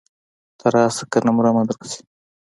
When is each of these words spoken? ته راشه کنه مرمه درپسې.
ته 0.59 0.65
راشه 0.73 1.05
کنه 1.11 1.31
مرمه 1.35 1.63
درپسې. 1.67 1.99